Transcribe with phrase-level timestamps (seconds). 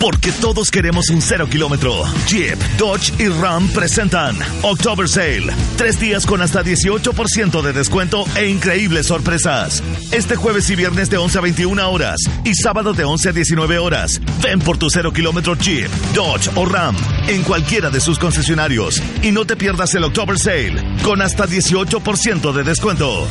[0.00, 2.04] Porque todos queremos un cero kilómetro.
[2.28, 5.52] Jeep, Dodge y Ram presentan October Sale.
[5.76, 9.82] Tres días con hasta 18% de descuento e increíbles sorpresas.
[10.12, 13.78] Este jueves y viernes de 11 a 21 horas y sábado de 11 a 19
[13.78, 14.20] horas.
[14.40, 19.32] Ven por tu cero kilómetro Jeep, Dodge o Ram en cualquiera de sus concesionarios y
[19.32, 23.26] no te pierdas el October Sale con hasta 18% de descuento.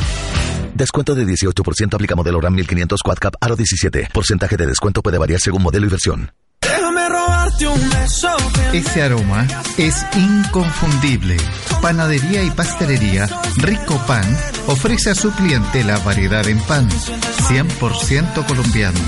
[0.74, 4.10] Descuento de 18% aplica modelo RAM 1500 Quad Cap Aro 17.
[4.12, 6.30] Porcentaje de descuento puede variar según modelo y versión.
[8.72, 9.44] Ese aroma
[9.76, 11.36] es inconfundible.
[11.82, 14.24] Panadería y pastelería Rico Pan
[14.68, 19.00] ofrece a su clientela variedad en pan, 100% colombiano,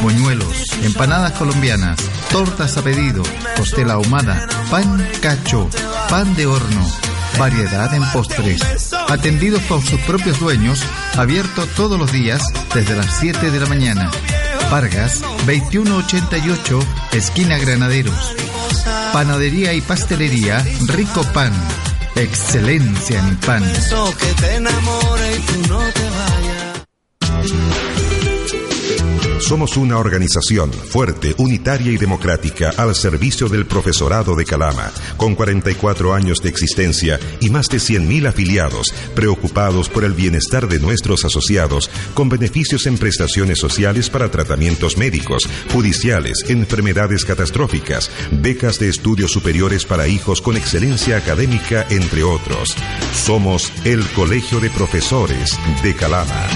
[0.00, 1.98] moñuelos, empanadas colombianas,
[2.30, 3.22] tortas a pedido,
[3.56, 5.68] costela ahumada, pan cacho,
[6.08, 6.86] pan de horno,
[7.38, 8.62] variedad en postres.
[9.08, 10.82] Atendidos por sus propios dueños,
[11.16, 12.42] abierto todos los días
[12.74, 14.10] desde las 7 de la mañana.
[14.70, 16.80] Vargas, 2188,
[17.12, 18.34] esquina Granaderos.
[19.12, 21.52] Panadería y pastelería Rico Pan.
[22.14, 23.64] Excelencia en pan.
[29.40, 36.12] Somos una organización fuerte, unitaria y democrática al servicio del profesorado de Calama, con 44
[36.12, 41.88] años de existencia y más de 100.000 afiliados, preocupados por el bienestar de nuestros asociados,
[42.14, 49.84] con beneficios en prestaciones sociales para tratamientos médicos, judiciales, enfermedades catastróficas, becas de estudios superiores
[49.84, 52.74] para hijos con excelencia académica, entre otros.
[53.14, 56.48] Somos el Colegio de Profesores de Calama.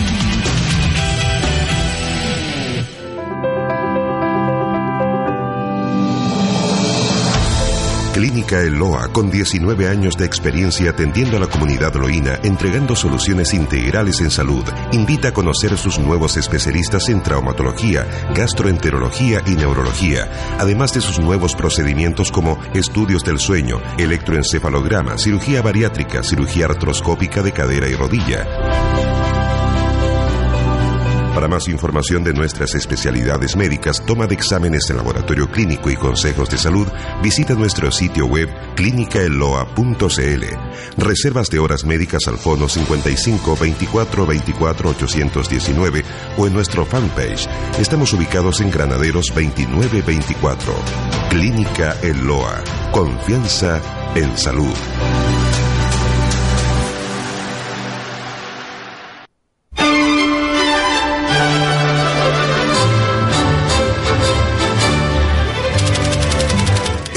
[8.13, 14.21] Clínica Eloa, con 19 años de experiencia atendiendo a la comunidad loína, entregando soluciones integrales
[14.21, 21.01] en salud, invita a conocer sus nuevos especialistas en traumatología, gastroenterología y neurología, además de
[21.01, 27.95] sus nuevos procedimientos como estudios del sueño, electroencefalograma, cirugía bariátrica, cirugía artroscópica de cadera y
[27.95, 28.47] rodilla.
[31.35, 36.51] Para más información de nuestras especialidades médicas, toma de exámenes en laboratorio clínico y consejos
[36.51, 36.87] de salud,
[37.23, 40.45] visita nuestro sitio web clínicaeloa.cl.
[40.99, 46.05] Reservas de horas médicas al fono 55 24 24 819
[46.37, 47.49] o en nuestro fanpage.
[47.79, 50.75] Estamos ubicados en Granaderos 2924.
[51.31, 52.63] Clínica Eloa.
[52.93, 53.81] Confianza
[54.15, 54.75] en salud.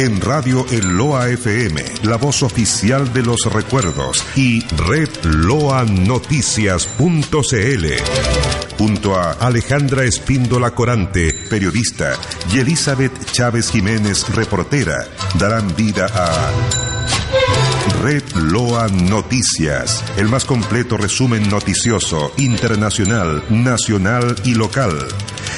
[0.05, 6.95] En Radio El Loa FM, la voz oficial de los recuerdos, y Red Noticias.cl.
[8.77, 12.13] Junto a Alejandra Espíndola Corante, periodista,
[12.53, 15.07] y Elizabeth Chávez Jiménez, reportera,
[15.39, 16.51] darán vida a
[18.03, 25.07] Red Loa Noticias, el más completo resumen noticioso, internacional, nacional y local.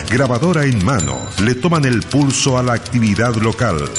[0.09, 3.89] Grabadora en mano, le toman el pulso a la actividad local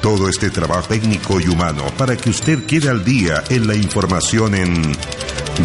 [0.00, 4.54] todo este trabajo técnico y humano para que usted quede al día en la información
[4.54, 4.92] en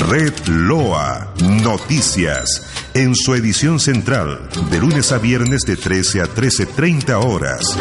[0.10, 2.64] Red Loa Noticias,
[2.94, 7.78] en su edición central, de lunes a viernes de 13 a 13.30 horas.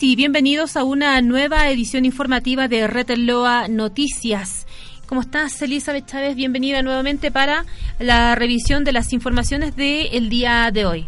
[0.00, 4.64] Y bienvenidos a una nueva edición informativa de Reteloa Noticias.
[5.06, 6.36] ¿Cómo estás, Elizabeth Chávez?
[6.36, 7.66] Bienvenida nuevamente para
[7.98, 11.06] la revisión de las informaciones del día de hoy.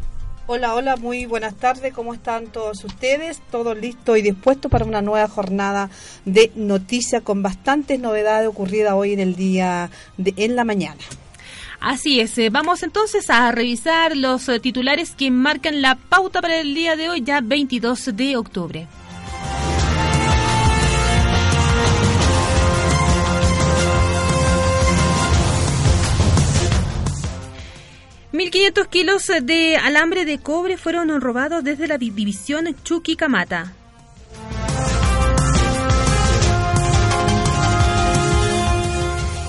[0.49, 1.95] Hola, hola, muy buenas tardes.
[1.95, 3.41] ¿Cómo están todos ustedes?
[3.49, 5.89] Todos listos y dispuestos para una nueva jornada
[6.25, 11.01] de noticias con bastantes novedades ocurridas hoy en el día de en la mañana.
[11.85, 16.59] Así es, eh, vamos entonces a revisar los eh, titulares que marcan la pauta para
[16.59, 18.87] el día de hoy, ya 22 de octubre.
[28.33, 33.75] 1.500 kilos de alambre de cobre fueron robados desde la división Chuquicamata.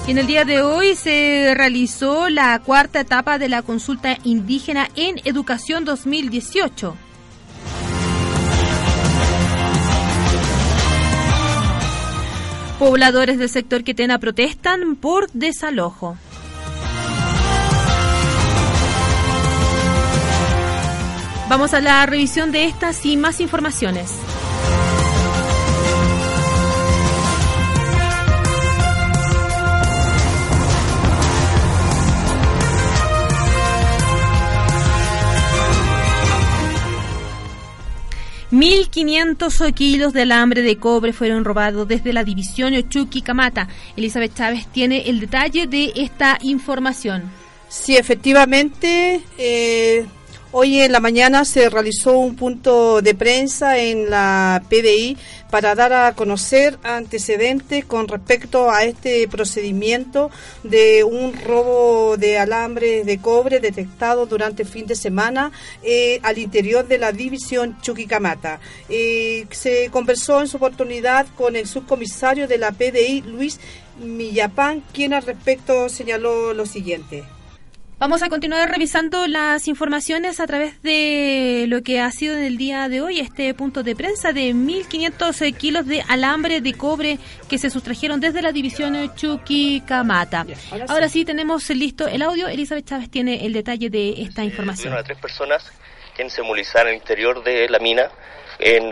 [0.07, 4.87] Y en el día de hoy se realizó la cuarta etapa de la consulta indígena
[4.95, 6.95] en Educación 2018.
[12.77, 16.17] Pobladores del sector Quetena protestan por desalojo.
[21.49, 24.11] Vamos a la revisión de estas y más informaciones.
[38.51, 43.67] 1.500 kilos de alambre de cobre fueron robados desde la división Chuquicamata.
[43.95, 47.23] Elizabeth Chávez tiene el detalle de esta información.
[47.67, 50.05] Sí, efectivamente, eh,
[50.57, 55.17] Hoy en la mañana se realizó un punto de prensa en la PDI
[55.51, 60.31] para dar a conocer antecedentes con respecto a este procedimiento
[60.63, 65.51] de un robo de alambre de cobre detectado durante el fin de semana
[65.83, 68.61] eh, al interior de la división Chuquicamata.
[68.87, 73.59] Eh, se conversó en su oportunidad con el subcomisario de la PDI, Luis
[73.99, 77.34] Millapán, quien al respecto señaló lo siguiente.
[77.97, 82.57] Vamos a continuar revisando las informaciones a través de lo que ha sido en el
[82.57, 87.19] día de hoy este punto de prensa de 1.500 kilos de alambre de cobre
[87.49, 90.45] que se sustrajeron desde la división Chuquicamata.
[90.89, 91.23] Ahora sí.
[91.23, 92.49] tenemos listo el audio.
[92.49, 94.93] Elizabeth Chávez tiene el detalle de esta información.
[94.93, 95.71] a tres personas
[96.13, 98.09] quienes se movilizaron el interior de la mina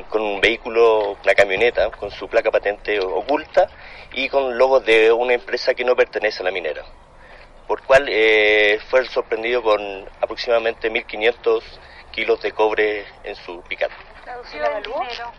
[0.08, 3.68] con un vehículo, una camioneta, con su placa patente oculta
[4.14, 6.86] y con logos de una empresa que no pertenece a la minera
[7.68, 9.82] por cual eh, fue sorprendido con
[10.22, 11.64] aproximadamente 1.500
[12.12, 13.96] kilos de cobre en su picante.
[14.24, 15.32] ¿Traducido en dinero?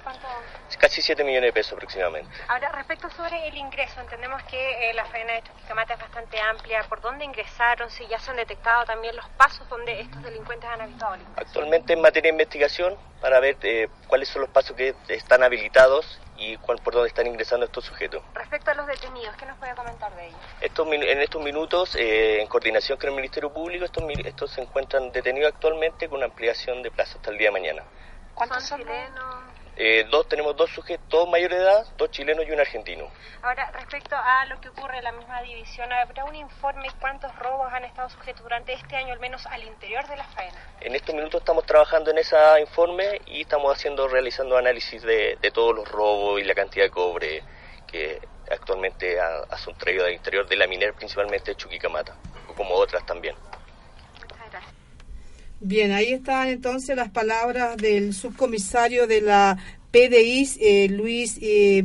[0.78, 2.30] Casi 7 millones de pesos aproximadamente.
[2.48, 6.82] Ahora, respecto sobre el ingreso, entendemos que eh, la faena de Chuquicamata es bastante amplia.
[6.82, 7.90] ¿Por dónde ingresaron?
[7.90, 11.16] Si ya se han detectado también los pasos donde estos delincuentes han habitado.
[11.36, 16.20] Actualmente en materia de investigación para ver eh, cuáles son los pasos que están habilitados
[16.36, 18.22] y cuál, por dónde están ingresando estos sujetos.
[18.34, 20.38] Respecto a los detenidos, ¿qué nos puede comentar de ellos?
[20.60, 25.12] Estos, en estos minutos, eh, en coordinación con el Ministerio Público, estos, estos se encuentran
[25.12, 27.82] detenidos actualmente con una ampliación de plazo hasta el día de mañana.
[28.34, 29.53] ¿Cuántos son chilenos?
[29.76, 33.10] Eh, dos, tenemos dos sujetos, dos mayor de edad, dos chilenos y un argentino.
[33.42, 37.72] Ahora, respecto a lo que ocurre en la misma división, ¿habrá un informe cuántos robos
[37.72, 40.58] han estado sujetos durante este año, al menos al interior de la faena?
[40.80, 45.74] En estos minutos estamos trabajando en ese informe y estamos haciendo, realizando análisis de, todos
[45.74, 47.42] los robos y la cantidad de cobre
[47.86, 48.20] que
[48.50, 52.16] actualmente ha, sustraído del interior de la minera, principalmente Chuquicamata,
[52.56, 53.34] como otras también.
[55.66, 59.56] Bien, ahí están entonces las palabras del subcomisario de la
[59.92, 61.82] PDI, eh, Luis eh,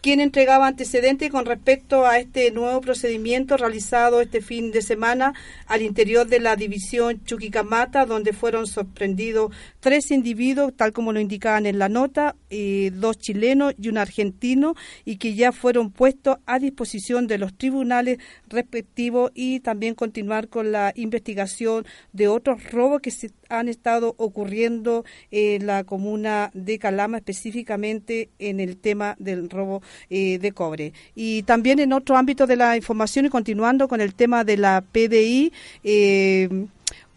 [0.00, 5.34] quien entregaba antecedentes con respecto a este nuevo procedimiento realizado este fin de semana
[5.66, 9.52] al interior de la división Chuquicamata, donde fueron sorprendidos
[9.84, 14.76] tres individuos, tal como lo indicaban en la nota, eh, dos chilenos y un argentino,
[15.04, 18.16] y que ya fueron puestos a disposición de los tribunales
[18.48, 25.04] respectivos y también continuar con la investigación de otros robos que se han estado ocurriendo
[25.30, 30.94] en la comuna de Calama, específicamente en el tema del robo eh, de cobre.
[31.14, 34.80] Y también en otro ámbito de la información y continuando con el tema de la
[34.80, 36.68] PDI, eh,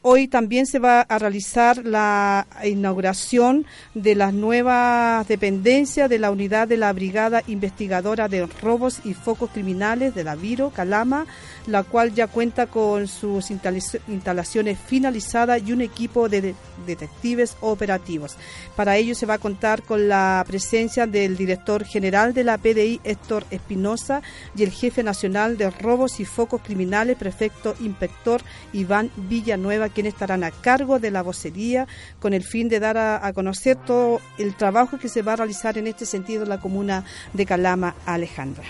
[0.03, 6.67] Hoy también se va a realizar la inauguración de las nuevas dependencias de la unidad
[6.67, 11.25] de la Brigada Investigadora de Robos y Focos Criminales de la Viro, Calama,
[11.65, 16.53] la cual ya cuenta con sus instalaciones finalizadas y un equipo de
[16.85, 18.37] detectives operativos.
[18.75, 23.01] Para ello se va a contar con la presencia del director general de la PDI,
[23.03, 24.21] Héctor Espinosa,
[24.55, 30.43] y el jefe nacional de Robos y Focos Criminales, prefecto inspector Iván Villanueva, quienes estarán
[30.43, 31.87] a cargo de la vocería
[32.19, 35.77] con el fin de dar a, conocer todo el trabajo que se va a realizar
[35.77, 37.03] en este sentido en la comuna
[37.33, 38.63] de Calama, Alejandra.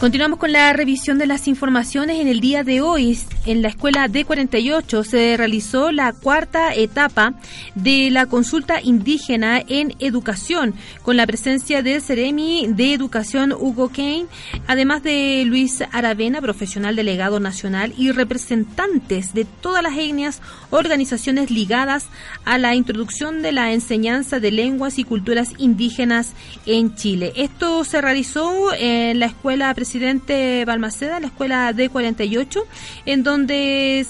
[0.00, 3.18] Continuamos con la revisión de las informaciones en el día de hoy.
[3.46, 7.34] En la escuela D48 se realizó la cuarta etapa
[7.74, 14.26] de la consulta indígena en educación, con la presencia del Ceremi de Educación Hugo Kane,
[14.66, 22.06] además de Luis Aravena, profesional delegado nacional, y representantes de todas las etnias, organizaciones ligadas
[22.44, 26.32] a la introducción de la enseñanza de lenguas y culturas indígenas
[26.66, 27.32] en Chile.
[27.36, 32.62] Esto se realizó en la escuela Presidente Balmaceda, la escuela D48,
[33.06, 33.29] en donde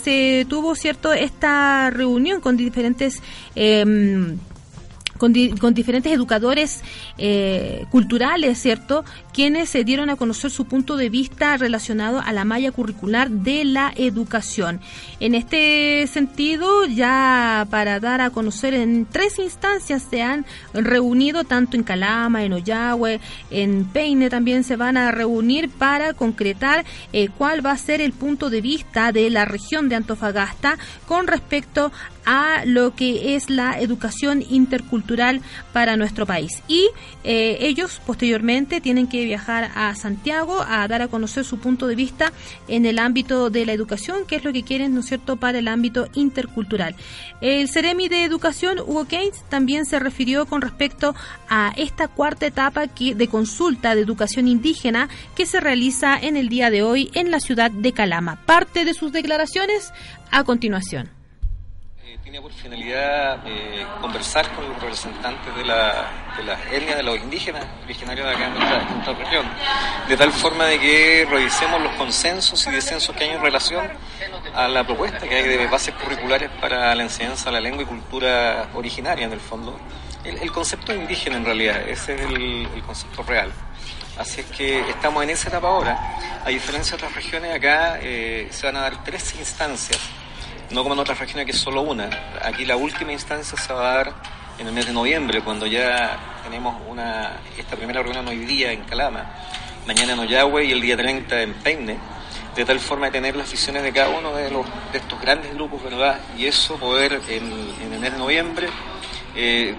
[0.03, 3.23] se tuvo cierto esta reunión con diferentes
[3.55, 3.85] eh,
[5.21, 5.35] con,
[5.75, 6.83] diferentes educadores
[7.19, 9.05] eh, culturales, ¿cierto?
[9.35, 13.67] Quienes se dieron a conocer su punto de vista relacionado a la malla curricular de
[13.67, 14.81] la educación.
[15.21, 21.77] En este sentido, ya para dar a conocer en tres instancias se han reunido, tanto
[21.77, 27.65] en Calama, en Ollagüe, en Peine también se van a reunir para concretar eh, cuál
[27.65, 31.93] va a ser el punto de vista de la región de Antofagasta con respecto
[32.25, 35.41] a lo que es la educación intercultural
[35.73, 36.63] para nuestro país.
[36.69, 36.89] Y
[37.25, 41.95] eh, ellos posteriormente tienen que viajar a Santiago a dar a conocer su punto de
[41.95, 42.33] vista
[42.69, 45.59] en el ámbito de la educación, que es lo que quieren, ¿no es cierto?, para
[45.59, 46.95] el ámbito intercultural.
[47.41, 51.15] El Ceremi de Educación, Hugo Keynes, también se refirió con respecto
[51.49, 56.71] a esta cuarta etapa de consulta de educación indígena que se realiza en el día
[56.71, 58.41] de hoy en la ciudad de Calama.
[58.47, 59.93] Parte de sus declaraciones
[60.31, 61.20] a continuación
[62.23, 67.17] tiene por finalidad eh, conversar con los representantes de, la, de las etnias, de los
[67.19, 69.47] indígenas originarios de acá en nuestra, región,
[70.09, 73.89] de tal forma de que revisemos los consensos y descensos que hay en relación
[74.55, 77.87] a la propuesta que hay de bases curriculares para la enseñanza de la lengua y
[77.87, 79.79] cultura originaria en el fondo.
[80.25, 83.51] El, concepto indígena en realidad, ese es el, concepto real.
[84.19, 85.99] Así es que estamos en esa etapa ahora.
[86.45, 89.99] A diferencia de otras regiones, acá eh, se van a dar tres instancias
[90.71, 92.09] no como en otras regiones que es solo una.
[92.43, 94.15] Aquí la última instancia se va a dar
[94.59, 98.83] en el mes de noviembre, cuando ya tenemos una esta primera reunión hoy día en
[98.83, 99.25] Calama,
[99.87, 101.99] mañana en Oyagüe y el día 30 en Peine,
[102.55, 105.55] de tal forma de tener las visiones de cada uno de, los, de estos grandes
[105.55, 106.21] grupos, ¿verdad?
[106.37, 108.69] Y eso poder en, en el mes de noviembre
[109.35, 109.75] eh,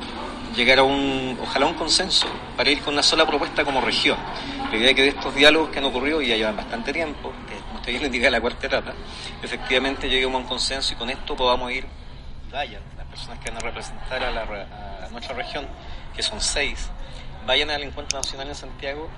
[0.56, 4.18] llegar a un, ojalá un consenso, para ir con una sola propuesta como región.
[4.72, 7.32] La idea es que de estos diálogos que han ocurrido y ya llevan bastante tiempo,
[7.82, 8.94] usted bien indica la cuarta etapa,
[9.42, 11.86] efectivamente lleguemos a un consenso y con esto podamos ir,
[12.52, 14.42] vayan, las personas que van a representar a, la,
[15.04, 15.66] a nuestra región,
[16.16, 16.90] que son seis,
[17.48, 19.10] vayan al encuentro nacional en Santiago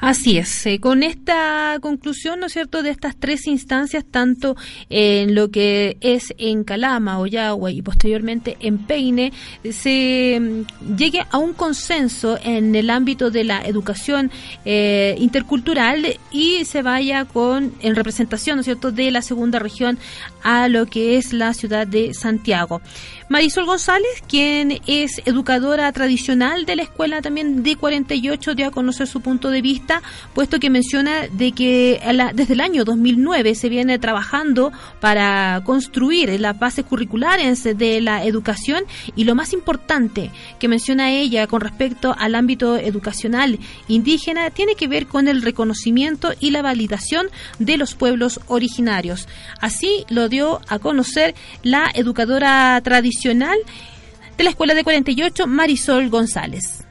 [0.00, 4.56] Así es, eh, con esta conclusión, ¿no es cierto?, de estas tres instancias, tanto
[4.90, 9.32] en lo que es en Calama, Oyagua y posteriormente en Peine,
[9.70, 14.30] se mm, llegue a un consenso en el ámbito de la educación
[14.64, 19.98] eh, intercultural y se vaya con, en representación, ¿no es cierto?, de la segunda región
[20.42, 22.82] a lo que es la ciudad de Santiago.
[23.28, 29.06] Marisol González, quien es educadora tradicional de la escuela también de 48, dio a conocer
[29.06, 30.02] su punto de vista,
[30.34, 32.00] puesto que menciona de que
[32.34, 38.84] desde el año 2009 se viene trabajando para construir las bases curriculares de la educación
[39.16, 44.86] y lo más importante que menciona ella con respecto al ámbito educacional indígena tiene que
[44.86, 47.28] ver con el reconocimiento y la validación
[47.58, 49.28] de los pueblos originarios.
[49.62, 56.84] Así lo dio a conocer la educadora tradicional de la Escuela de 48, Marisol González.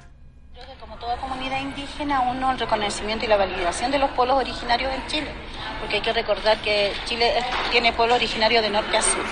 [0.79, 5.05] Como toda comunidad indígena, uno el reconocimiento y la validación de los pueblos originarios en
[5.05, 5.31] Chile,
[5.79, 7.35] porque hay que recordar que Chile
[7.71, 9.23] tiene pueblo originario de norte a sur.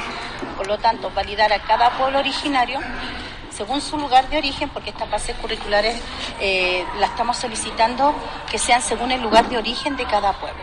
[0.55, 2.79] Por lo tanto, validar a cada pueblo originario
[3.49, 5.99] según su lugar de origen, porque estas bases curriculares
[6.39, 8.13] eh, las estamos solicitando
[8.51, 10.61] que sean según el lugar de origen de cada pueblo.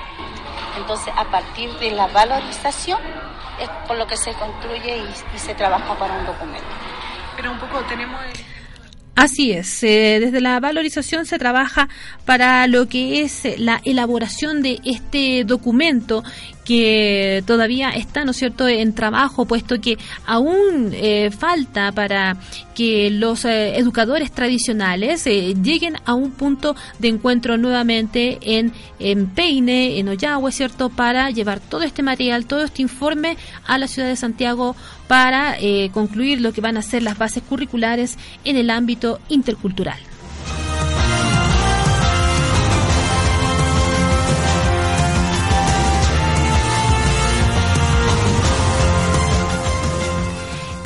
[0.76, 3.00] Entonces, a partir de la valorización,
[3.60, 6.66] es por lo que se construye y, se trabaja para un documento.
[7.36, 8.20] Pero un poco tenemos...
[9.14, 11.88] Así es, eh, desde la valorización se trabaja
[12.24, 16.22] para lo que es la elaboración de este documento
[16.68, 19.96] que todavía está, ¿no es cierto?, en trabajo, puesto que
[20.26, 22.36] aún eh, falta para
[22.74, 29.28] que los eh, educadores tradicionales eh, lleguen a un punto de encuentro nuevamente en, en
[29.28, 34.08] Peine, en Ollagüe, ¿cierto?, para llevar todo este material, todo este informe a la ciudad
[34.08, 35.56] de Santiago para
[35.94, 40.07] concluir lo que van a ser las bases curriculares en el ámbito intercultural.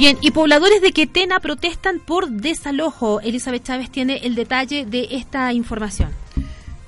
[0.02, 3.20] Bien, y pobladores de Quetena protestan por desalojo.
[3.20, 6.10] Elizabeth Chávez tiene el detalle de esta información.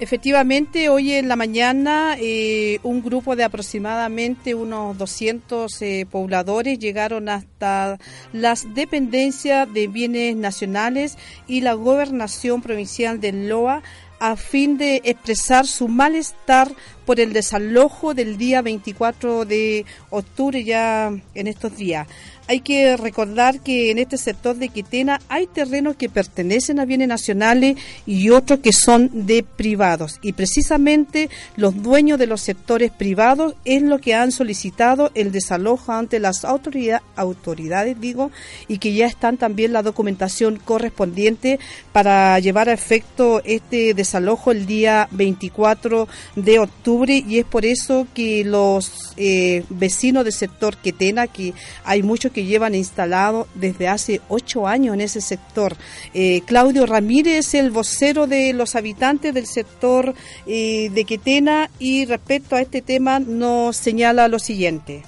[0.01, 7.29] Efectivamente, hoy en la mañana eh, un grupo de aproximadamente unos 200 eh, pobladores llegaron
[7.29, 8.01] hasta
[8.33, 11.17] las dependencias de bienes nacionales
[11.47, 13.85] y la gobernación provincial de Loa
[14.19, 16.73] a fin de expresar su malestar
[17.05, 22.07] por el desalojo del día 24 de octubre ya en estos días.
[22.47, 27.09] Hay que recordar que en este sector de Quitena hay terrenos que pertenecen a bienes
[27.09, 30.19] nacionales y otros que son de privados.
[30.21, 35.93] Y precisamente los dueños de los sectores privados es lo que han solicitado el desalojo
[35.93, 38.31] ante las autoridades, digo,
[38.69, 41.59] y que ya están también la documentación correspondiente
[41.93, 46.94] para llevar a efecto este desalojo el día 24 de octubre.
[47.27, 51.53] Y es por eso que los eh, vecinos del sector Quetena, que
[51.85, 55.77] hay muchos que llevan instalado desde hace ocho años en ese sector.
[56.15, 60.15] Eh, Claudio Ramírez, el vocero de los habitantes del sector
[60.47, 65.03] eh, de Quetena, y respecto a este tema nos señala lo siguiente.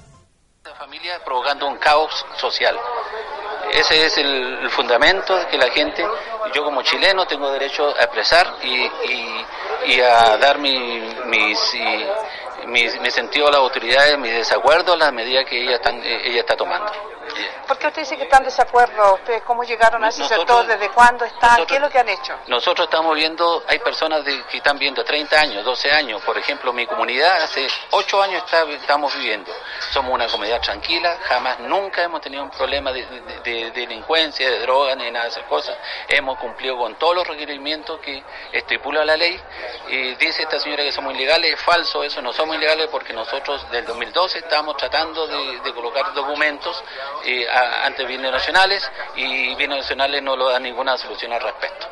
[0.65, 2.77] La familia provocando un caos social.
[3.73, 6.05] Ese es el, fundamento que la gente,
[6.55, 9.45] yo como chileno tengo derecho a expresar y, y,
[10.01, 11.77] a dar mi, mis,
[12.67, 16.57] mi, sentido a las autoridades, mi desacuerdo a las medidas que ella, están, ella está
[16.57, 16.93] tomando.
[17.67, 19.15] ¿Por qué usted dice que están de desacuerdo?
[19.15, 20.67] ¿Ustedes cómo llegaron a ese sector?
[20.67, 21.67] ¿Desde cuándo están?
[21.67, 22.35] ¿Qué es lo que han hecho?
[22.47, 26.23] Nosotros estamos viendo, hay personas que están viendo 30 años, 12 años.
[26.23, 29.53] Por ejemplo, mi comunidad hace 8 años estamos viviendo.
[29.91, 35.11] Somos una comunidad tranquila, jamás, nunca hemos tenido un problema de, delincuencia, de drogas, ni
[35.11, 35.77] nada de esas cosas.
[36.09, 39.41] Hemos cumplido con todos los requerimientos que estipula la ley.
[39.89, 43.69] Y dice esta señora que somos ilegales, es falso eso, no somos ilegales porque nosotros
[43.71, 46.83] del 2012 estamos tratando de colocar documentos
[47.27, 47.47] eh,
[47.85, 48.83] ante bienes nacionales
[49.17, 51.89] y bienes nacionales no lo dan ninguna solución al respecto.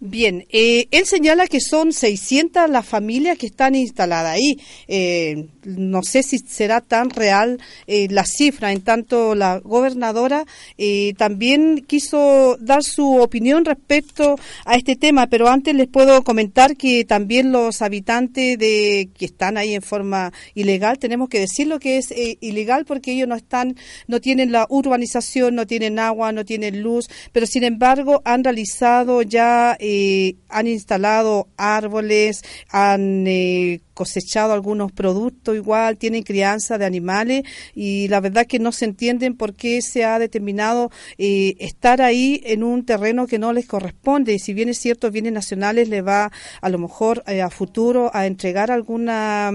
[0.00, 4.56] Bien, eh, él señala que son 600 las familias que están instaladas ahí.
[4.86, 10.44] Eh, no sé si será tan real eh, la cifra, en tanto la gobernadora
[10.76, 16.76] eh, también quiso dar su opinión respecto a este tema, pero antes les puedo comentar
[16.76, 21.78] que también los habitantes de que están ahí en forma ilegal, tenemos que decir lo
[21.78, 26.44] que es ilegal porque ellos no están, no tienen la urbanización, no tienen agua, no
[26.44, 34.52] tienen luz, pero sin embargo han realizado ya eh, han instalado árboles, han eh, cosechado
[34.52, 37.42] algunos productos igual, tienen crianza de animales
[37.74, 42.40] y la verdad que no se entienden por qué se ha determinado eh, estar ahí
[42.44, 44.34] en un terreno que no les corresponde.
[44.34, 46.30] Y si bien es cierto, bienes nacionales le va
[46.60, 49.50] a lo mejor a futuro a entregar alguna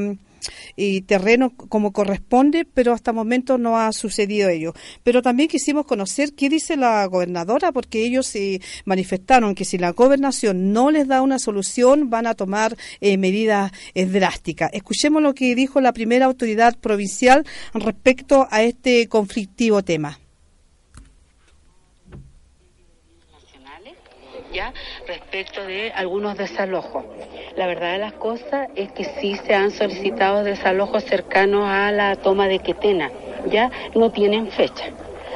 [0.76, 4.74] y terreno como corresponde, pero hasta el momento no ha sucedido ello.
[5.04, 9.92] Pero también quisimos conocer qué dice la gobernadora, porque ellos se manifestaron que si la
[9.92, 14.70] gobernación no les da una solución, van a tomar eh, medidas eh, drásticas.
[14.74, 20.23] Escuchemos lo que dijo la primera autoridad provincial respecto a este conflictivo tema.
[25.08, 27.04] Respecto de algunos desalojos.
[27.56, 32.16] La verdad de las cosas es que sí se han solicitado desalojos cercanos a la
[32.16, 33.12] toma de Quetena,
[33.48, 34.86] ya no tienen fecha.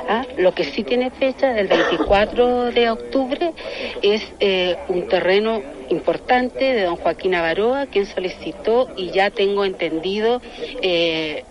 [0.08, 0.25] ¿ah?
[0.38, 3.53] Lo que sí tiene fecha, del 24 de octubre,
[4.01, 10.41] es eh, un terreno importante de don Joaquín Avaroa, quien solicitó y ya tengo entendido
[10.82, 11.43] eh,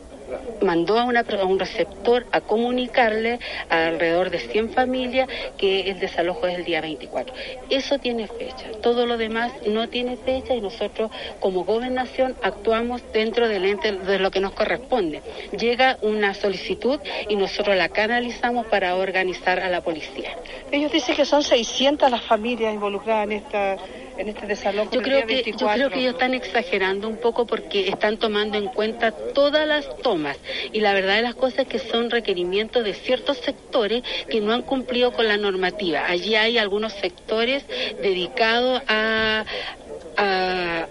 [0.63, 3.39] mandó a, un receptor a comunicarle
[3.69, 7.35] a alrededor de 100 familias que el desalojo es el día 24.
[7.71, 8.71] Eso tiene fecha.
[8.83, 14.19] Todo lo demás no tiene fecha y nosotros como gobernación actuamos dentro del ente de
[14.19, 15.23] lo que nos corresponde.
[15.59, 20.31] Llega una solicitud y nosotros la canalizamos para organizar a la policía.
[20.71, 23.77] Ellos dicen que son 600 las familias involucradas en esta
[24.19, 24.91] en este desalojo.
[24.91, 28.67] Yo creo que yo creo que ellos están exagerando un poco porque están tomando en
[28.67, 30.39] cuenta todas las tomas
[30.73, 34.53] y la verdad de las cosas es que son requerimientos de ciertos sectores que no
[34.53, 36.07] han cumplido con la normativa.
[36.07, 37.65] Allí hay algunos sectores
[38.01, 39.45] dedicados a,
[40.17, 40.87] a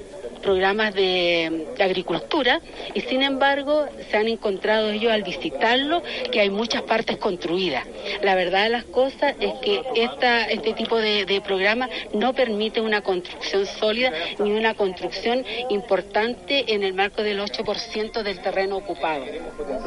[0.46, 2.62] programas de, agricultura
[2.94, 7.84] y sin embargo se han encontrado ellos al visitarlo que hay muchas partes construidas.
[8.22, 12.80] La verdad de las cosas es que esta, este tipo de, de programa no permite
[12.80, 19.26] una construcción sólida ni una construcción importante en el marco del 8% del terreno ocupado.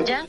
[0.05, 0.27] ¿Ya?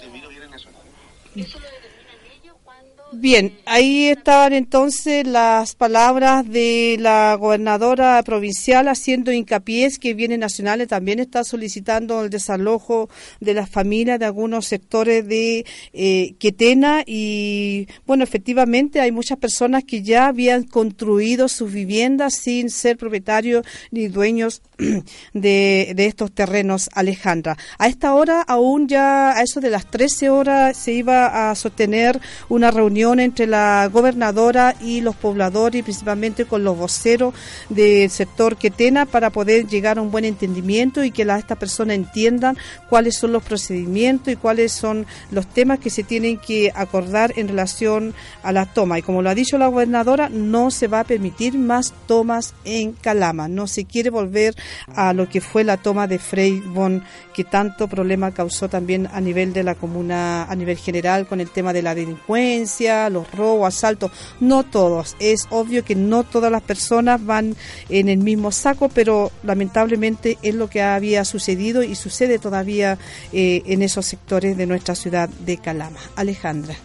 [1.36, 8.88] Eso lo determinan ellos cuando Bien, ahí estaban entonces las palabras de la gobernadora provincial
[8.88, 14.67] haciendo hincapié que Bienes Nacionales también está solicitando el desalojo de las familias de algunos
[14.67, 21.72] sectores de eh, Quetena y bueno, efectivamente hay muchas personas que ya habían construido sus
[21.74, 24.62] viviendas sin ser propietarios ni dueños
[25.34, 27.58] de, de estos terrenos, Alejandra.
[27.80, 32.19] A esta hora aún ya a eso de las 13 horas se iba a sostener
[32.50, 37.33] una reunión entre la gobernadora y los pobladores y principalmente con los voceros
[37.69, 42.57] del sector Quetena para poder llegar a un buen entendimiento y que estas personas entiendan
[42.89, 47.47] cuáles son los procedimientos y cuáles son los temas que se tienen que acordar en
[47.47, 48.99] relación a la toma.
[48.99, 52.93] Y como lo ha dicho la gobernadora, no se va a permitir más tomas en
[52.93, 53.47] Calama.
[53.47, 54.55] No se quiere volver
[54.93, 57.01] a lo que fue la toma de Frey Bon,
[57.33, 61.49] que tanto problema causó también a nivel de la comuna, a nivel general, con el
[61.49, 65.15] tema de la delincuencia los robos, asaltos, no todos.
[65.19, 67.56] Es obvio que no todas las personas van
[67.89, 72.97] en el mismo saco, pero lamentablemente es lo que había sucedido y sucede todavía
[73.32, 75.99] eh, en esos sectores de nuestra ciudad de Calama.
[76.15, 76.75] Alejandra.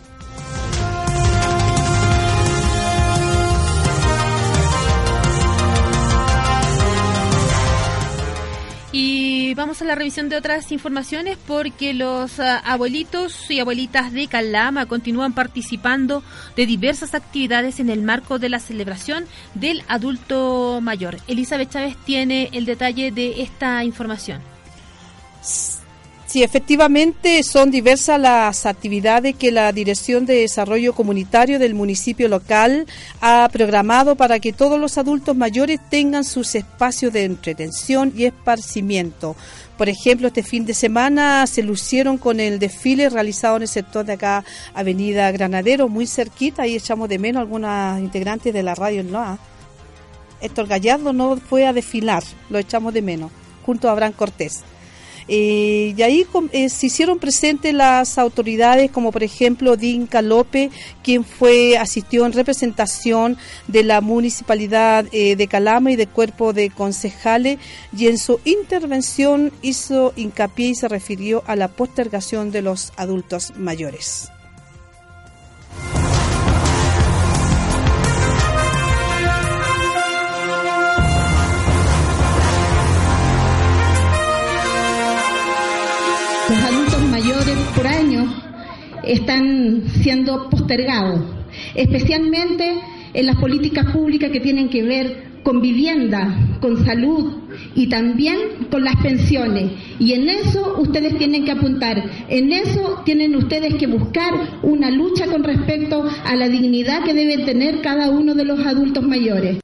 [9.83, 15.33] A la revisión de otras informaciones porque los ah, abuelitos y abuelitas de Calama continúan
[15.33, 16.23] participando
[16.57, 21.17] de diversas actividades en el marco de la celebración del adulto mayor.
[21.29, 24.41] Elizabeth Chávez tiene el detalle de esta información.
[26.35, 32.87] Sí, efectivamente son diversas las actividades que la Dirección de Desarrollo Comunitario del municipio local
[33.21, 39.37] ha programado para que todos los adultos mayores tengan sus espacios de entretención y esparcimiento.
[39.77, 44.05] Por ejemplo, este fin de semana se lucieron con el desfile realizado en el sector
[44.05, 49.03] de acá, Avenida Granadero, muy cerquita, y echamos de menos algunas integrantes de la radio
[49.03, 49.39] ¿no?
[50.41, 53.33] Héctor Gallardo no fue a desfilar, lo echamos de menos,
[53.67, 54.63] junto a Abraham Cortés.
[55.29, 60.71] Eh, y ahí eh, se hicieron presentes las autoridades, como por ejemplo Dinka López,
[61.03, 63.37] quien fue asistió en representación
[63.69, 67.59] de la municipalidad eh, de Calama y del cuerpo de concejales,
[67.97, 73.53] y en su intervención hizo hincapié y se refirió a la postergación de los adultos
[73.57, 74.34] mayores.
[89.07, 91.21] Están siendo postergados,
[91.75, 92.75] especialmente
[93.13, 97.35] en las políticas públicas que tienen que ver con vivienda, con salud
[97.75, 98.39] y también
[98.71, 99.71] con las pensiones.
[99.99, 105.27] Y en eso ustedes tienen que apuntar, en eso tienen ustedes que buscar una lucha
[105.27, 109.59] con respecto a la dignidad que deben tener cada uno de los adultos mayores.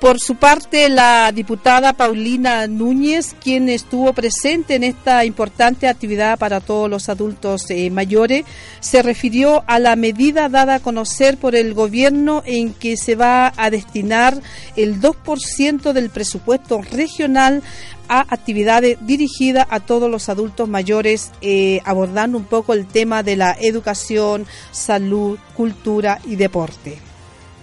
[0.00, 6.60] Por su parte, la diputada Paulina Núñez, quien estuvo presente en esta importante actividad para
[6.60, 8.44] todos los adultos eh, mayores,
[8.78, 13.52] se refirió a la medida dada a conocer por el gobierno en que se va
[13.56, 14.40] a destinar
[14.76, 17.64] el 2% del presupuesto regional
[18.08, 23.34] a actividades dirigidas a todos los adultos mayores, eh, abordando un poco el tema de
[23.34, 26.98] la educación, salud, cultura y deporte.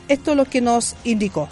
[0.10, 1.48] Esto es lo que nos indicó.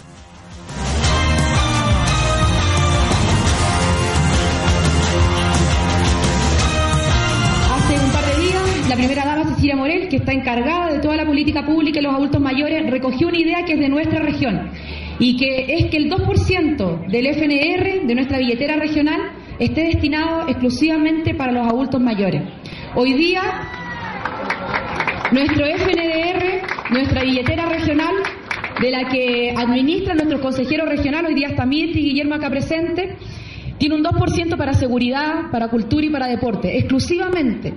[8.94, 12.14] La primera dama Cecilia Morel, que está encargada de toda la política pública y los
[12.14, 14.70] adultos mayores, recogió una idea que es de nuestra región
[15.18, 21.34] y que es que el 2% del FNR, de nuestra billetera regional, esté destinado exclusivamente
[21.34, 22.42] para los adultos mayores.
[22.94, 23.42] Hoy día,
[25.32, 28.14] nuestro FNDR, nuestra billetera regional,
[28.80, 33.16] de la que administra nuestro consejero regional, hoy día está Mirti Guillermo acá presente,
[33.76, 37.74] tiene un 2% para seguridad, para cultura y para deporte, exclusivamente.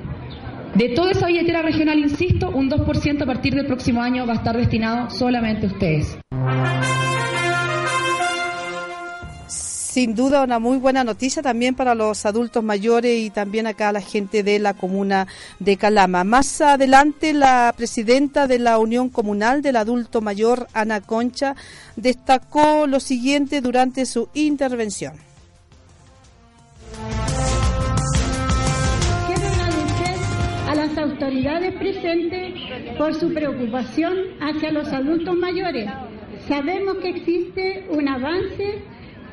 [0.76, 4.36] De toda esa billetera regional, insisto, un 2% a partir del próximo año va a
[4.38, 6.18] estar destinado solamente a ustedes.
[9.98, 14.02] Sin duda una muy buena noticia también para los adultos mayores y también acá la
[14.02, 15.26] gente de la comuna
[15.60, 16.24] de Calama.
[16.24, 21.56] Más adelante la presidenta de la Unión Comunal del Adulto Mayor, Ana Concha,
[21.96, 25.27] destacó lo siguiente durante su intervención.
[31.48, 32.54] Autoridades presentes
[32.98, 35.90] por su preocupación hacia los adultos mayores.
[36.48, 38.82] Sabemos que existe un avance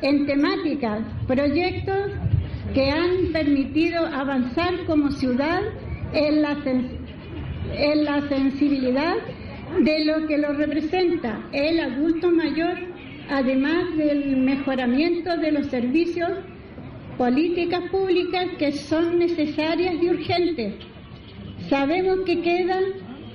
[0.01, 2.11] en temáticas, proyectos
[2.73, 5.61] que han permitido avanzar como ciudad
[6.13, 6.57] en la,
[7.73, 9.15] en la sensibilidad
[9.81, 12.75] de lo que lo representa el adulto mayor,
[13.29, 16.31] además del mejoramiento de los servicios,
[17.17, 20.94] políticas públicas que son necesarias y urgentes.
[21.69, 22.79] Sabemos que queda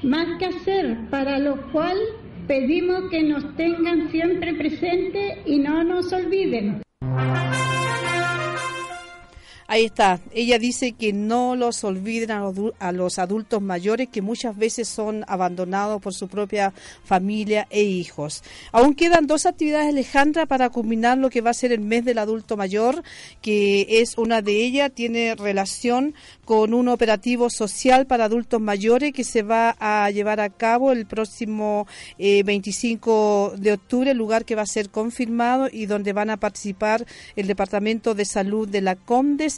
[0.03, 1.99] más que hacer, para lo cual
[2.47, 6.81] pedimos que nos tengan siempre presentes y no nos olviden.
[9.71, 10.19] Ahí está.
[10.33, 16.03] Ella dice que no los olviden a los, adultos mayores que muchas veces son abandonados
[16.03, 16.73] por su propia
[17.05, 18.43] familia e hijos.
[18.73, 22.19] Aún quedan dos actividades, Alejandra, para culminar lo que va a ser el mes del
[22.19, 23.05] adulto mayor,
[23.43, 29.23] que es una de ellas, tiene relación con un operativo social para adultos mayores que
[29.23, 31.87] se va a llevar a cabo el próximo
[32.19, 37.07] 25 eh, de octubre, lugar que va a ser confirmado y donde van a participar
[37.37, 38.97] el Departamento de Salud de la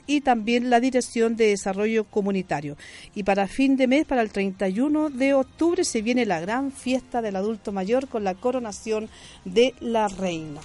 [0.06, 2.76] Y también la Dirección de Desarrollo Comunitario.
[3.14, 7.22] Y para fin de mes, para el 31 de octubre, se viene la gran fiesta
[7.22, 9.08] del adulto mayor con la coronación
[9.44, 10.60] de la reina.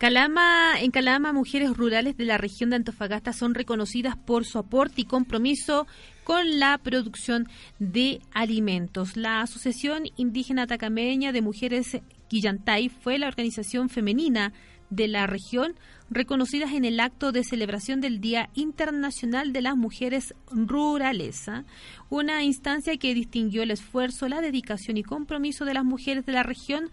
[0.00, 5.02] Calama, en Calama, mujeres rurales de la región de Antofagasta son reconocidas por su aporte
[5.02, 5.86] y compromiso
[6.30, 7.48] con la producción
[7.80, 9.16] de alimentos.
[9.16, 14.52] La Asociación Indígena Atacameña de Mujeres Quillantay fue la organización femenina
[14.90, 15.74] de la región
[16.08, 21.64] reconocidas en el acto de celebración del Día Internacional de las Mujeres Rurales, ¿ah?
[22.10, 26.44] una instancia que distinguió el esfuerzo, la dedicación y compromiso de las mujeres de la
[26.44, 26.90] región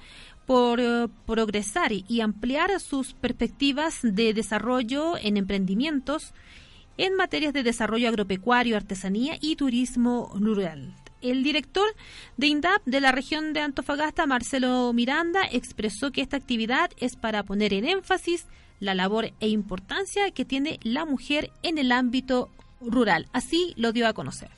[0.47, 6.33] por eh, progresar y ampliar sus perspectivas de desarrollo en emprendimientos
[6.97, 10.93] en materias de desarrollo agropecuario, artesanía y turismo rural.
[11.21, 11.87] El director
[12.37, 17.43] de INDAP de la región de Antofagasta, Marcelo Miranda, expresó que esta actividad es para
[17.43, 18.45] poner en énfasis
[18.79, 22.49] la labor e importancia que tiene la mujer en el ámbito
[22.81, 23.27] rural.
[23.33, 24.49] Así lo dio a conocer.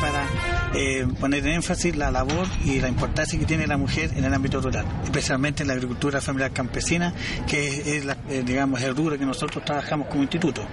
[0.00, 0.26] Para
[0.74, 4.32] eh, poner en énfasis la labor y la importancia que tiene la mujer en el
[4.32, 7.12] ámbito rural, especialmente en la agricultura familiar campesina,
[7.48, 10.64] que es, eh, digamos el rubro que nosotros trabajamos como instituto.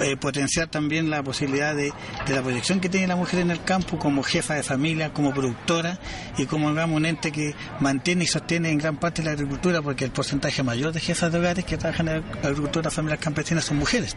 [0.00, 1.92] Eh, potenciar también la posibilidad de,
[2.28, 5.98] la proyección que tiene la mujer en el campo como jefa de familia, como productora
[6.36, 10.04] y como digamos un ente que mantiene y sostiene en gran parte la agricultura, porque
[10.04, 13.76] el porcentaje mayor de jefas de hogares que trabajan en la agricultura familiar campesina son
[13.76, 14.16] mujeres.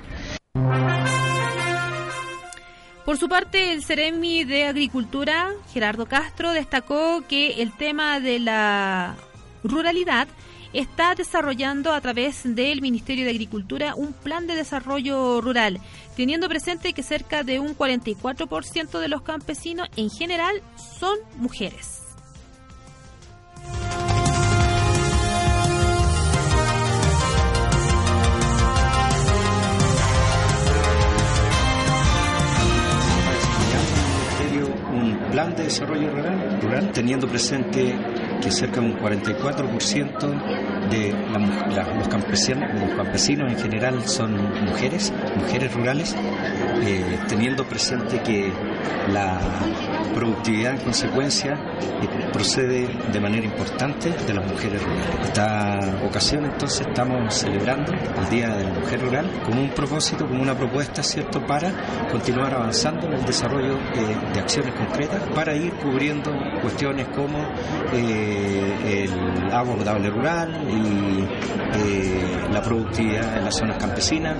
[3.08, 9.16] Por su parte, el Ceremi de Agricultura, Gerardo Castro, destacó que el tema de la
[9.64, 10.28] ruralidad
[10.74, 15.80] está desarrollando a través del Ministerio de Agricultura un plan de desarrollo rural,
[16.18, 20.62] teniendo presente que cerca de un 44% de los campesinos en general
[21.00, 22.07] son mujeres.
[35.38, 36.10] Plan de desarrollo
[36.64, 37.96] rural, teniendo presente
[38.42, 41.14] que cerca de un 44% de
[42.00, 44.34] los, campesinos, los campesinos en general son
[44.66, 46.16] mujeres, mujeres rurales,
[46.82, 48.52] eh, teniendo presente que
[49.10, 49.40] la
[50.14, 55.20] productividad en consecuencia eh, procede de manera importante de las mujeres rurales.
[55.24, 60.42] Esta ocasión entonces estamos celebrando el Día de la Mujer Rural como un propósito, como
[60.42, 61.72] una propuesta, ¿cierto?, para
[62.12, 67.40] continuar avanzando en el desarrollo de, acciones concretas para ir cubriendo cuestiones como
[67.94, 71.24] eh, el agua potable rural y
[71.80, 74.38] eh, la productividad en las zonas campesinas.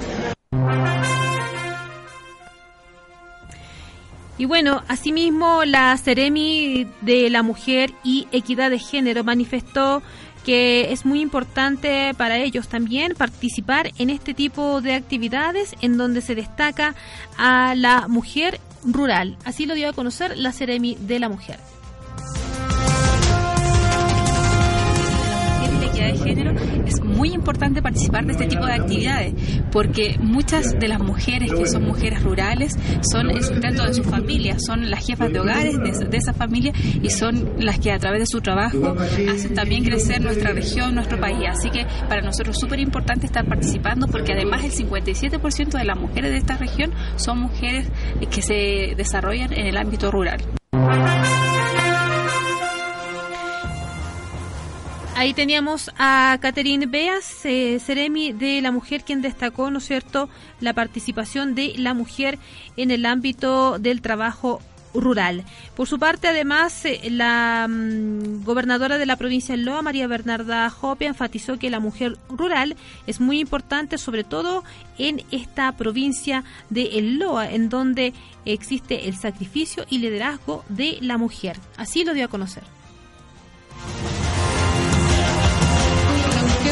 [4.38, 10.04] Y bueno, asimismo, la Ceremi de la Mujer y Equidad de Género manifestó
[10.46, 16.22] que es muy importante para ellos también participar en este tipo de actividades en donde
[16.22, 16.96] se destaca
[17.38, 19.38] a la mujer rural.
[19.44, 21.60] Así lo dio a conocer la Ceremi de la Mujer.
[26.86, 29.34] es muy importante participar de este tipo de actividades,
[29.72, 34.58] porque muchas de las mujeres que son mujeres rurales son el sustento de su familia,
[34.60, 38.26] son las jefas de hogares de, esa familia y son las que a través de
[38.28, 38.96] su trabajo
[39.30, 41.40] hacen también crecer nuestra región, nuestro país.
[41.50, 45.98] Así que para nosotros es súper importante estar participando porque además el 57% de las
[45.98, 47.88] mujeres de esta región son mujeres
[48.30, 50.40] que se desarrollan en el ámbito rural.
[55.18, 60.30] Ahí teníamos a Catherine Beas, eh, Ceremi de la Mujer, quien destacó, ¿no es cierto?,
[60.60, 62.38] la participación de la mujer
[62.78, 64.62] en el ámbito del trabajo
[64.94, 65.44] rural.
[65.76, 70.70] Por su parte, además, eh, la mm, gobernadora de la provincia de Loa, María Bernarda
[70.70, 72.78] Jope, enfatizó que la mujer rural
[73.08, 74.64] es muy importante, sobre todo
[75.00, 78.14] en esta provincia de El Loa, en donde
[78.46, 81.58] existe el sacrificio y liderazgo de la mujer.
[81.76, 82.62] Así lo dio a conocer.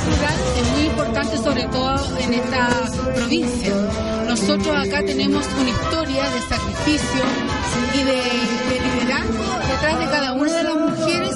[0.08, 2.70] Es muy importante, sobre todo en esta
[3.16, 3.74] provincia.
[4.28, 7.24] Nosotros acá tenemos una historia de sacrificio
[7.94, 8.22] y de,
[8.70, 11.36] de liderazgo detrás de cada una de las mujeres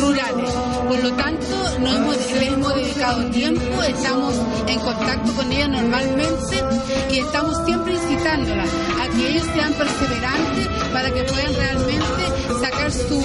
[0.00, 0.50] rurales.
[0.86, 4.34] Por lo tanto, no hemos, les hemos dedicado tiempo, estamos
[4.66, 6.64] en contacto con ellas normalmente
[7.10, 8.68] y estamos siempre incitándolas
[9.00, 12.24] a que ellos sean perseverantes para que puedan realmente
[12.60, 13.24] sacar su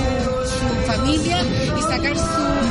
[0.88, 1.44] familia
[1.78, 2.65] y sacar su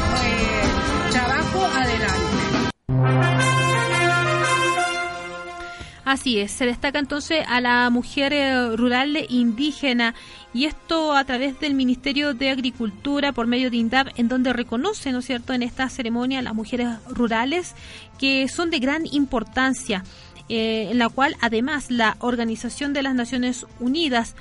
[6.14, 10.14] Así es, se destaca entonces a la mujer eh, rural indígena
[10.52, 15.10] y esto a través del Ministerio de Agricultura por medio de INDAP, en donde reconoce,
[15.10, 17.74] ¿no es cierto?, en esta ceremonia las mujeres rurales
[18.16, 20.04] que son de gran importancia,
[20.48, 24.36] eh, en la cual además la Organización de las Naciones Unidas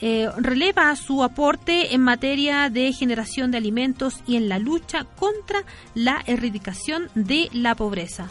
[0.00, 5.64] eh, releva su aporte en materia de generación de alimentos y en la lucha contra
[5.94, 8.30] la erradicación de la pobreza.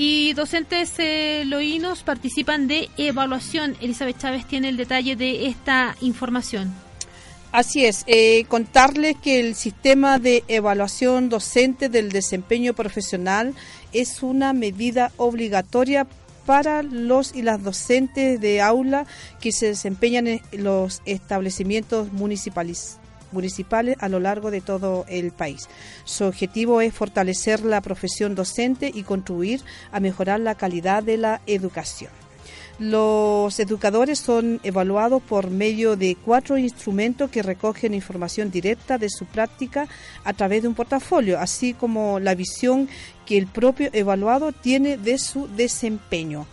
[0.00, 3.76] Y docentes eh, loínos participan de evaluación.
[3.80, 6.72] Elizabeth Chávez tiene el detalle de esta información.
[7.50, 13.54] Así es, eh, contarles que el sistema de evaluación docente del desempeño profesional
[13.92, 16.06] es una medida obligatoria
[16.46, 19.04] para los y las docentes de aula
[19.40, 23.00] que se desempeñan en los establecimientos municipales
[23.32, 25.68] municipales a lo largo de todo el país.
[26.04, 29.62] Su objetivo es fortalecer la profesión docente y contribuir
[29.92, 32.10] a mejorar la calidad de la educación.
[32.78, 39.26] Los educadores son evaluados por medio de cuatro instrumentos que recogen información directa de su
[39.26, 39.88] práctica
[40.22, 42.88] a través de un portafolio, así como la visión
[43.26, 46.46] que el propio evaluado tiene de su desempeño.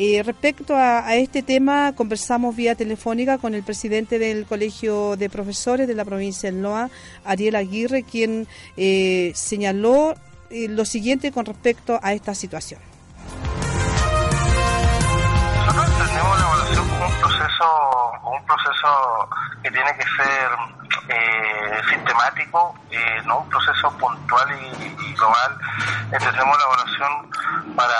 [0.00, 5.88] Eh, respecto a, este tema, conversamos vía telefónica con el presidente del Colegio de Profesores
[5.88, 6.88] de la provincia del NOA,
[7.24, 10.14] Ariel Aguirre, quien eh, señaló
[10.50, 12.80] eh, lo siguiente con respecto a esta situación.
[15.66, 19.28] Nosotros entendemos la evaluación un proceso, un proceso
[19.62, 20.50] que tiene que ser
[21.08, 25.58] eh, sistemático, eh, no un proceso puntual y, y, global.
[26.12, 27.30] Entendemos la evaluación
[27.76, 27.94] para,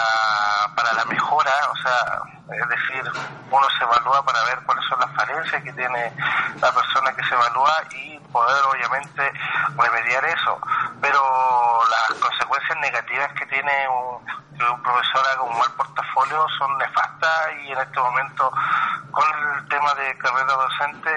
[0.74, 2.22] para la mejora, o sea,
[2.54, 3.12] es decir,
[3.50, 6.12] uno se evalúa para ver cuáles son las falencias que tiene
[6.60, 9.32] la persona que se evalúa y poder obviamente
[9.76, 10.60] remediar eso.
[11.00, 14.48] Pero las consecuencias negativas que tiene un,
[14.82, 18.50] profesor haga un mal portafolio son nefastas y en este momento
[19.12, 21.10] con el tema de carrera docente,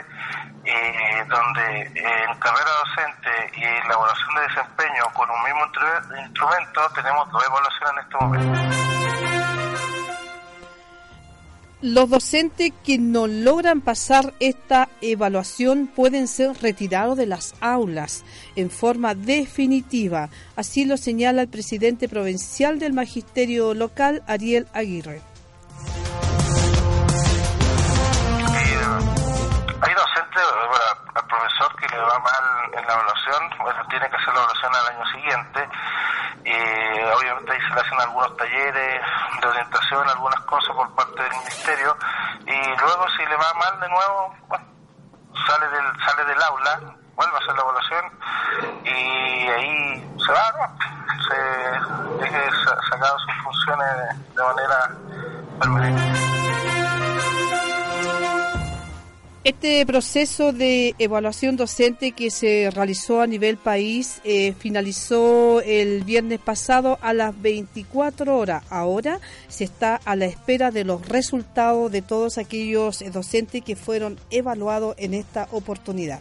[0.65, 5.65] eh, donde en carrera docente y evaluación de desempeño con un mismo
[6.25, 8.81] instrumento tenemos dos evaluaciones en este momento.
[11.83, 18.23] Los docentes que no logran pasar esta evaluación pueden ser retirados de las aulas
[18.55, 20.29] en forma definitiva.
[20.55, 25.30] Así lo señala el presidente provincial del Magisterio Local, Ariel Aguirre.
[31.41, 34.95] Profesor que le va mal en la evaluación, bueno, tiene que hacer la evaluación al
[34.95, 35.69] año siguiente.
[36.45, 39.01] Eh, obviamente ahí se le hacen algunos talleres
[39.41, 41.95] de orientación, algunas cosas por parte del ministerio
[42.45, 44.35] y luego si le va mal de nuevo,
[45.47, 46.79] sale del sale del aula,
[47.15, 48.05] vuelve a hacer la evaluación
[48.85, 50.77] y ahí se va, ¿no?
[51.27, 52.49] se deje
[52.89, 54.91] sacado sus funciones de manera
[55.59, 56.40] permanente.
[59.43, 66.39] Este proceso de evaluación docente que se realizó a nivel país eh, finalizó el viernes
[66.39, 68.63] pasado a las 24 horas.
[68.69, 74.19] Ahora se está a la espera de los resultados de todos aquellos docentes que fueron
[74.29, 76.19] evaluados en esta oportunidad.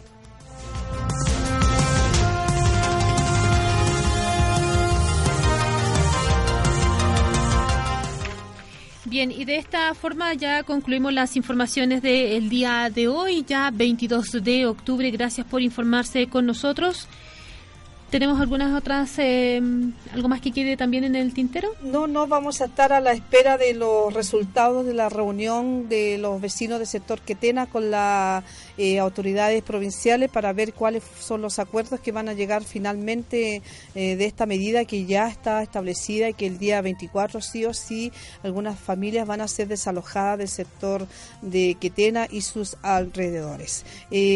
[9.11, 14.41] Bien, y de esta forma ya concluimos las informaciones del día de hoy, ya 22
[14.41, 15.11] de octubre.
[15.11, 17.09] Gracias por informarse con nosotros.
[18.11, 19.61] ¿Tenemos algunas otras, eh,
[20.11, 21.69] algo más que quede también en el tintero?
[21.81, 26.17] No, no, vamos a estar a la espera de los resultados de la reunión de
[26.17, 28.43] los vecinos del sector Quetena con las
[28.77, 33.61] eh, autoridades provinciales para ver cuáles son los acuerdos que van a llegar finalmente
[33.95, 37.73] eh, de esta medida que ya está establecida y que el día 24 sí o
[37.73, 38.11] sí
[38.43, 41.07] algunas familias van a ser desalojadas del sector
[41.41, 43.85] de Quetena y sus alrededores.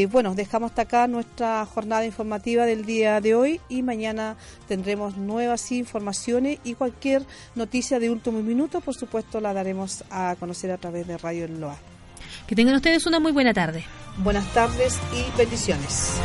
[0.09, 4.37] bueno, dejamos hasta acá nuestra jornada informativa del día de hoy y mañana
[4.67, 7.23] tendremos nuevas informaciones y cualquier
[7.55, 11.77] noticia de último minuto, por supuesto, la daremos a conocer a través de Radio Loa.
[12.47, 13.83] Que tengan ustedes una muy buena tarde.
[14.17, 16.19] Buenas tardes y bendiciones.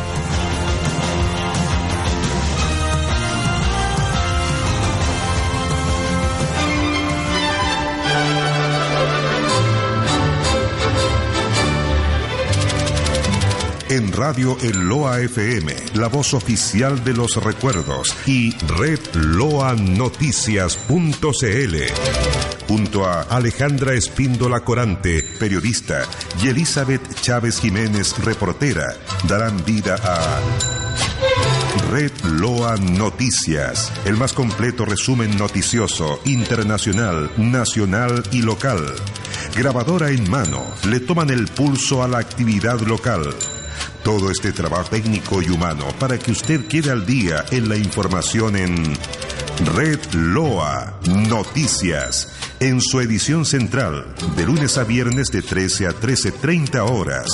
[13.90, 20.76] En Radio El Loa FM, la voz oficial de los recuerdos, y Red Loa Noticias.cl.
[22.68, 26.04] Junto a Alejandra Espíndola Corante, periodista,
[26.40, 28.94] y Elizabeth Chávez Jiménez, reportera,
[29.26, 30.40] darán vida a
[31.90, 38.86] Red Loa Noticias, el más completo resumen noticioso, internacional, nacional y local.
[39.56, 43.34] Grabadora en mano, le toman el pulso a la actividad local
[44.02, 48.56] todo este trabajo técnico y humano para que usted quede al día en la información
[48.56, 48.96] en
[49.74, 56.90] Red Loa Noticias, en su edición central, de lunes a viernes de 13 a 13.30
[56.90, 57.26] horas.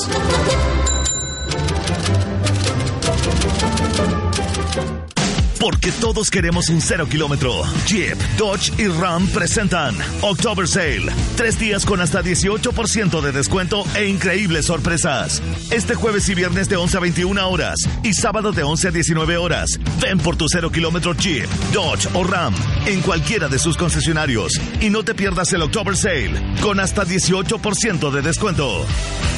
[5.67, 7.65] Porque todos queremos un cero kilómetro.
[7.89, 11.07] Jeep, Dodge y Ram presentan October Sale.
[11.37, 15.43] Tres días con hasta 18% de descuento e increíbles sorpresas.
[15.73, 19.39] Este jueves y viernes de 11 a 21 horas y sábado de 11 a 19
[19.39, 19.81] horas.
[20.01, 22.55] Ven por tu cero kilómetro Jeep, Dodge o Ram
[22.87, 24.53] en cualquiera de sus concesionarios.
[24.81, 26.33] Y no te pierdas el October Sale
[26.63, 28.87] con hasta 18% de descuento.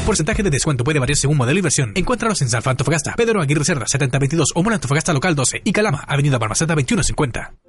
[0.07, 1.93] Porcentaje de descuento puede variar según modelo y versión.
[1.95, 6.39] Encuéntralos en San Antofagasta, Pedro Aguirre Cerda 7022 o Antofagasta Local 12 y Calama, Avenida
[6.39, 7.68] Balmaceda 2150.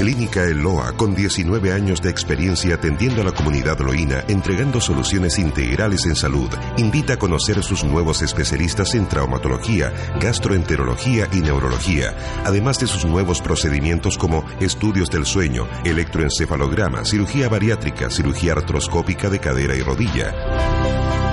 [0.00, 6.06] Clínica Eloa, con 19 años de experiencia atendiendo a la comunidad loína, entregando soluciones integrales
[6.06, 6.48] en salud,
[6.78, 13.42] invita a conocer sus nuevos especialistas en traumatología, gastroenterología y neurología, además de sus nuevos
[13.42, 21.29] procedimientos como estudios del sueño, electroencefalograma, cirugía bariátrica, cirugía artroscópica de cadera y rodilla.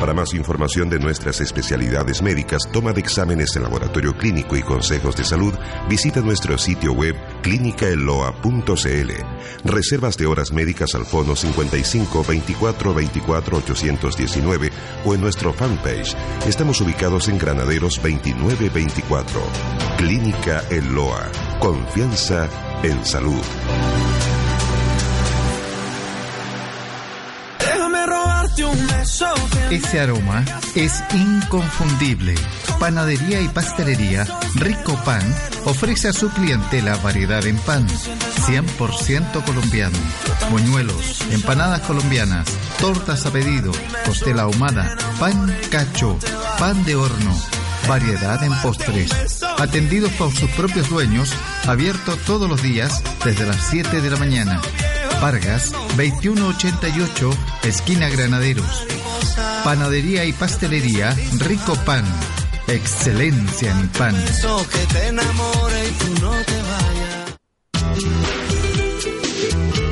[0.00, 5.16] Para más información de nuestras especialidades médicas, toma de exámenes en laboratorio clínico y consejos
[5.16, 5.52] de salud,
[5.88, 9.10] visita nuestro sitio web clínicaeloa.cl.
[9.64, 14.70] Reservas de horas médicas al fono 55 24 24 819
[15.04, 16.16] o en nuestro fanpage.
[16.46, 19.40] Estamos ubicados en Granaderos 2924.
[19.96, 21.28] Clínica Eloa.
[21.58, 22.48] Confianza
[22.84, 23.42] en salud.
[29.70, 30.44] Ese aroma
[30.74, 32.34] es inconfundible.
[32.80, 35.22] Panadería y pastelería Rico Pan
[35.66, 39.98] ofrece a su clientela variedad en pan, 100% colombiano,
[40.50, 42.48] moñuelos, empanadas colombianas,
[42.80, 43.72] tortas a pedido,
[44.06, 46.18] costela ahumada, pan cacho,
[46.58, 47.36] pan de horno,
[47.86, 49.42] variedad en postres.
[49.58, 51.34] Atendidos por sus propios dueños,
[51.66, 54.62] abierto todos los días desde las 7 de la mañana.
[55.20, 57.30] Vargas, 2188,
[57.64, 58.86] esquina Granaderos.
[59.64, 62.04] Panadería y pastelería Rico Pan.
[62.66, 64.14] Excelencia en pan.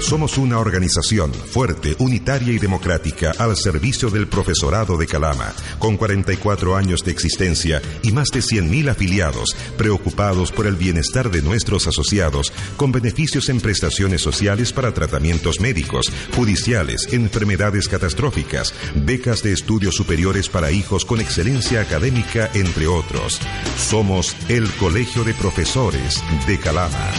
[0.07, 6.77] Somos una organización fuerte, unitaria y democrática al servicio del profesorado de Calama, con 44
[6.77, 12.53] años de existencia y más de 100.000 afiliados, preocupados por el bienestar de nuestros asociados,
[12.77, 20.49] con beneficios en prestaciones sociales para tratamientos médicos, judiciales, enfermedades catastróficas, becas de estudios superiores
[20.49, 23.41] para hijos con excelencia académica, entre otros.
[23.77, 27.11] Somos el Colegio de Profesores de Calama.